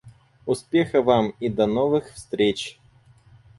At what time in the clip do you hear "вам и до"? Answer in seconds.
1.03-1.67